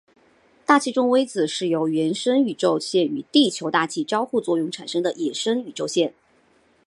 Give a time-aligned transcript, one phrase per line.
[0.65, 6.11] 大气中微子是由原生宇宙线与地球大气交互作用产生的衍生宇宙线。